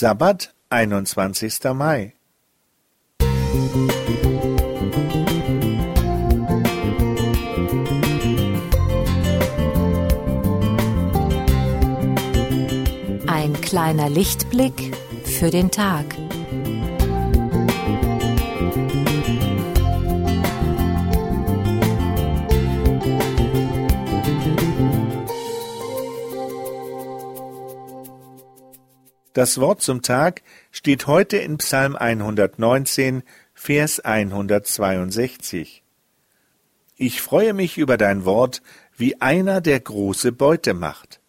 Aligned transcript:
Sabbat, 0.00 0.54
21. 0.70 1.74
Mai. 1.74 2.12
Ein 13.26 13.60
kleiner 13.60 14.08
Lichtblick 14.08 14.94
für 15.24 15.50
den 15.50 15.72
Tag. 15.72 16.04
Das 29.38 29.60
Wort 29.60 29.82
zum 29.82 30.02
Tag 30.02 30.42
steht 30.72 31.06
heute 31.06 31.36
in 31.36 31.58
Psalm 31.58 31.94
119, 31.94 33.22
Vers 33.54 34.00
162. 34.00 35.84
Ich 36.96 37.22
freue 37.22 37.54
mich 37.54 37.78
über 37.78 37.96
dein 37.96 38.24
Wort 38.24 38.62
wie 38.96 39.20
einer, 39.20 39.60
der 39.60 39.78
große 39.78 40.32
Beute 40.32 40.74
macht. 40.74 41.20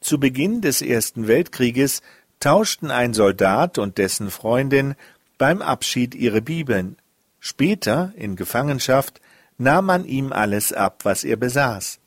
Zu 0.00 0.18
Beginn 0.18 0.62
des 0.62 0.80
Ersten 0.80 1.28
Weltkrieges 1.28 2.00
tauschten 2.38 2.90
ein 2.90 3.12
Soldat 3.12 3.76
und 3.76 3.98
dessen 3.98 4.30
Freundin 4.30 4.94
beim 5.36 5.60
Abschied 5.60 6.14
ihre 6.14 6.40
Bibeln. 6.40 6.96
Später, 7.38 8.14
in 8.16 8.34
Gefangenschaft, 8.34 9.20
nahm 9.58 9.84
man 9.84 10.06
ihm 10.06 10.32
alles 10.32 10.72
ab, 10.72 11.00
was 11.04 11.22
er 11.22 11.36
besaß. 11.36 12.00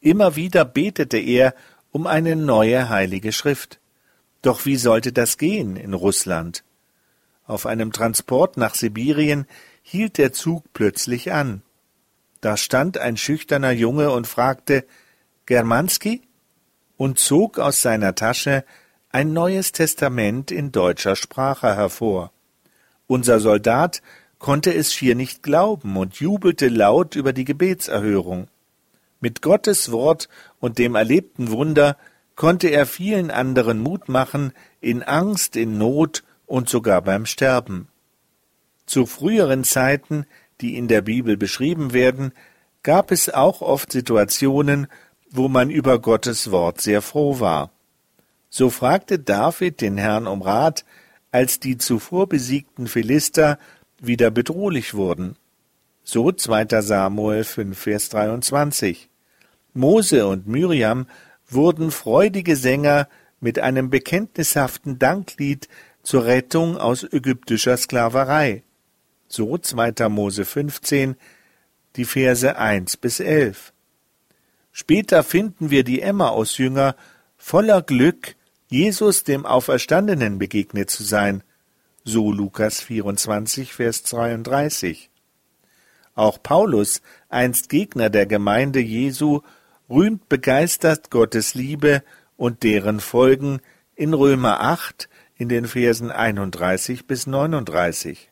Immer 0.00 0.34
wieder 0.34 0.64
betete 0.64 1.18
er 1.18 1.54
um 1.92 2.06
eine 2.06 2.36
neue 2.36 2.88
heilige 2.88 3.32
Schrift. 3.32 3.80
Doch 4.42 4.66
wie 4.66 4.76
sollte 4.76 5.12
das 5.12 5.38
gehen 5.38 5.76
in 5.76 5.94
Russland? 5.94 6.64
Auf 7.46 7.66
einem 7.66 7.92
Transport 7.92 8.56
nach 8.56 8.74
Sibirien 8.74 9.46
hielt 9.82 10.18
der 10.18 10.32
Zug 10.32 10.64
plötzlich 10.74 11.32
an. 11.32 11.62
Da 12.40 12.56
stand 12.56 12.98
ein 12.98 13.16
schüchterner 13.16 13.72
Junge 13.72 14.10
und 14.10 14.26
fragte 14.26 14.84
Germanski 15.46 16.22
und 16.96 17.18
zog 17.18 17.58
aus 17.58 17.80
seiner 17.80 18.14
Tasche 18.14 18.64
ein 19.10 19.32
neues 19.32 19.72
Testament 19.72 20.50
in 20.50 20.70
deutscher 20.70 21.16
Sprache 21.16 21.74
hervor. 21.74 22.32
Unser 23.06 23.40
Soldat 23.40 24.02
konnte 24.38 24.72
es 24.74 24.92
schier 24.92 25.14
nicht 25.14 25.42
glauben 25.42 25.96
und 25.96 26.16
jubelte 26.16 26.68
laut 26.68 27.16
über 27.16 27.32
die 27.32 27.44
Gebetserhörung. 27.44 28.48
Mit 29.20 29.42
Gottes 29.42 29.90
Wort 29.90 30.28
und 30.60 30.78
dem 30.78 30.94
erlebten 30.94 31.50
Wunder 31.50 31.96
konnte 32.36 32.68
er 32.68 32.86
vielen 32.86 33.30
anderen 33.30 33.80
Mut 33.80 34.08
machen, 34.08 34.52
in 34.80 35.02
Angst, 35.02 35.56
in 35.56 35.76
Not 35.76 36.22
und 36.46 36.68
sogar 36.68 37.02
beim 37.02 37.26
Sterben. 37.26 37.88
Zu 38.86 39.06
früheren 39.06 39.64
Zeiten, 39.64 40.24
die 40.60 40.76
in 40.76 40.88
der 40.88 41.02
Bibel 41.02 41.36
beschrieben 41.36 41.92
werden, 41.92 42.32
gab 42.82 43.10
es 43.10 43.28
auch 43.28 43.60
oft 43.60 43.92
Situationen, 43.92 44.86
wo 45.30 45.48
man 45.48 45.68
über 45.68 45.98
Gottes 45.98 46.50
Wort 46.50 46.80
sehr 46.80 47.02
froh 47.02 47.40
war. 47.40 47.70
So 48.50 48.70
fragte 48.70 49.18
David 49.18 49.80
den 49.80 49.98
Herrn 49.98 50.26
um 50.26 50.40
Rat, 50.40 50.84
als 51.30 51.60
die 51.60 51.76
zuvor 51.76 52.28
besiegten 52.28 52.86
Philister 52.86 53.58
wieder 54.00 54.30
bedrohlich 54.30 54.94
wurden. 54.94 55.36
So 56.02 56.32
2. 56.32 56.80
Samuel 56.80 57.44
5, 57.44 57.78
Vers 57.78 58.08
23. 58.08 59.07
Mose 59.78 60.26
und 60.26 60.46
Miriam 60.46 61.06
wurden 61.48 61.90
freudige 61.90 62.56
Sänger 62.56 63.08
mit 63.40 63.58
einem 63.58 63.90
bekenntnishaften 63.90 64.98
Danklied 64.98 65.68
zur 66.02 66.26
Rettung 66.26 66.76
aus 66.76 67.04
ägyptischer 67.04 67.76
Sklaverei. 67.76 68.64
So 69.28 69.56
2. 69.56 70.08
Mose 70.08 70.44
15, 70.44 71.16
die 71.96 72.04
Verse 72.04 72.56
1 72.56 72.96
bis 72.96 73.20
11. 73.20 73.72
Später 74.72 75.22
finden 75.22 75.70
wir 75.70 75.84
die 75.84 76.02
Emmaus-Jünger 76.02 76.96
voller 77.36 77.82
Glück, 77.82 78.34
Jesus 78.68 79.24
dem 79.24 79.46
Auferstandenen 79.46 80.38
begegnet 80.38 80.90
zu 80.90 81.04
sein. 81.04 81.42
So 82.04 82.32
Lukas 82.32 82.80
24, 82.80 83.72
Vers 83.72 84.02
32. 84.02 85.10
Auch 86.14 86.42
Paulus, 86.42 87.00
einst 87.28 87.68
Gegner 87.68 88.10
der 88.10 88.26
Gemeinde 88.26 88.80
Jesu, 88.80 89.42
rühmt 89.90 90.28
begeistert 90.28 91.10
Gottes 91.10 91.54
Liebe 91.54 92.02
und 92.36 92.62
deren 92.62 93.00
Folgen 93.00 93.60
in 93.94 94.14
Römer 94.14 94.60
8 94.60 95.08
in 95.36 95.48
den 95.48 95.66
Versen 95.66 96.10
31 96.10 97.06
bis 97.06 97.26
39. 97.26 98.30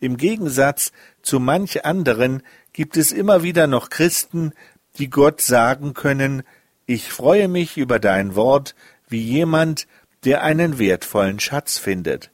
Im 0.00 0.16
Gegensatz 0.16 0.92
zu 1.22 1.40
manch 1.40 1.84
anderen 1.84 2.42
gibt 2.72 2.96
es 2.96 3.12
immer 3.12 3.42
wieder 3.42 3.66
noch 3.66 3.90
Christen, 3.90 4.52
die 4.98 5.10
Gott 5.10 5.40
sagen 5.40 5.94
können, 5.94 6.42
ich 6.86 7.12
freue 7.12 7.46
mich 7.46 7.76
über 7.76 8.00
dein 8.00 8.34
Wort 8.34 8.74
wie 9.08 9.22
jemand, 9.22 9.86
der 10.24 10.42
einen 10.42 10.78
wertvollen 10.78 11.38
Schatz 11.38 11.78
findet. 11.78 12.30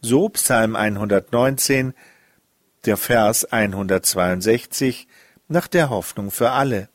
So 0.00 0.28
Psalm 0.28 0.76
119, 0.76 1.94
der 2.84 2.96
Vers 2.96 3.46
162 3.46 5.08
nach 5.48 5.66
der 5.66 5.90
Hoffnung 5.90 6.30
für 6.30 6.50
alle. 6.50 6.89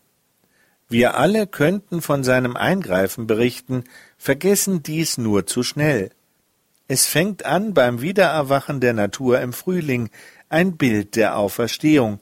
Wir 0.87 1.17
alle 1.17 1.47
könnten 1.47 2.01
von 2.01 2.23
seinem 2.23 2.55
Eingreifen 2.55 3.27
berichten, 3.27 3.83
vergessen 4.17 4.83
dies 4.83 5.17
nur 5.17 5.47
zu 5.47 5.63
schnell. 5.63 6.11
Es 6.87 7.07
fängt 7.07 7.45
an 7.45 7.73
beim 7.73 8.01
Wiedererwachen 8.01 8.79
der 8.79 8.93
Natur 8.93 9.41
im 9.41 9.53
Frühling, 9.53 10.09
ein 10.49 10.77
Bild 10.77 11.15
der 11.15 11.37
Auferstehung, 11.37 12.19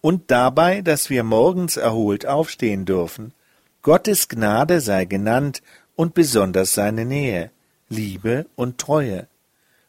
und 0.00 0.30
dabei, 0.30 0.82
dass 0.82 1.10
wir 1.10 1.24
morgens 1.24 1.76
erholt 1.76 2.26
aufstehen 2.26 2.84
dürfen. 2.84 3.32
Gottes 3.82 4.28
Gnade 4.28 4.80
sei 4.80 5.06
genannt 5.06 5.62
und 5.96 6.14
besonders 6.14 6.74
seine 6.74 7.04
Nähe, 7.04 7.50
Liebe 7.88 8.46
und 8.54 8.78
Treue. 8.78 9.26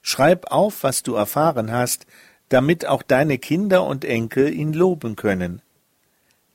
Schreib 0.02 0.52
auf, 0.52 0.84
was 0.84 1.04
du 1.04 1.16
erfahren 1.16 1.72
hast, 1.72 2.08
damit 2.50 2.86
auch 2.86 3.04
deine 3.04 3.38
Kinder 3.38 3.84
und 3.84 4.06
Enkel 4.06 4.54
ihn 4.54 4.74
loben 4.74 5.16
können. 5.16 5.62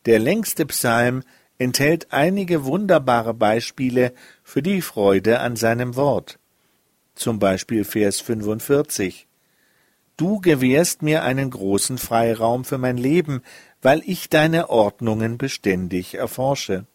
Der 0.06 0.18
längste 0.18 0.66
Psalm 0.66 1.22
enthält 1.60 2.10
einige 2.10 2.64
wunderbare 2.64 3.34
Beispiele 3.34 4.14
für 4.42 4.62
die 4.62 4.80
Freude 4.80 5.40
an 5.40 5.56
seinem 5.56 5.94
Wort. 5.94 6.38
Zum 7.14 7.38
Beispiel 7.38 7.84
Vers 7.84 8.18
45. 8.20 9.28
Du 10.16 10.40
gewährst 10.40 11.02
mir 11.02 11.22
einen 11.22 11.50
großen 11.50 11.98
Freiraum 11.98 12.64
für 12.64 12.78
mein 12.78 12.96
Leben, 12.96 13.42
weil 13.82 14.02
ich 14.06 14.30
deine 14.30 14.70
Ordnungen 14.70 15.36
beständig 15.36 16.14
erforsche. 16.14 16.86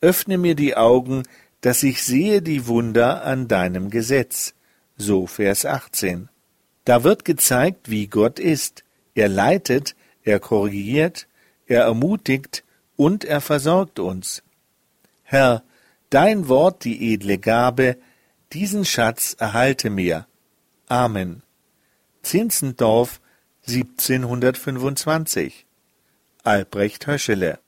Öffne 0.00 0.36
mir 0.36 0.56
die 0.56 0.76
Augen, 0.76 1.22
dass 1.60 1.84
ich 1.84 2.02
sehe 2.02 2.42
die 2.42 2.66
Wunder 2.66 3.22
an 3.22 3.46
deinem 3.46 3.90
Gesetz 3.90 4.54
so 4.96 5.28
Vers 5.28 5.64
18. 5.64 6.28
Da 6.84 7.04
wird 7.04 7.24
gezeigt, 7.24 7.88
wie 7.88 8.08
Gott 8.08 8.40
ist. 8.40 8.82
Er 9.14 9.28
leitet, 9.28 9.94
er 10.24 10.40
korrigiert, 10.40 11.28
er 11.66 11.84
ermutigt 11.84 12.64
und 13.02 13.24
er 13.24 13.40
versorgt 13.40 13.98
uns. 13.98 14.44
Herr, 15.24 15.64
dein 16.08 16.46
Wort 16.46 16.84
die 16.84 17.12
edle 17.12 17.38
Gabe, 17.38 17.98
diesen 18.52 18.84
Schatz 18.84 19.34
erhalte 19.36 19.90
mir. 19.90 20.28
Amen. 20.86 21.42
Zinzendorf 22.22 23.20
1725 23.66 25.66
Albrecht 26.44 27.08
Höschele 27.08 27.58